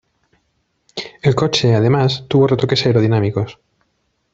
El 1.21 1.35
coche, 1.35 1.75
además, 1.75 2.25
tuvo 2.27 2.47
retoques 2.47 2.83
aerodinámicos. 2.87 3.59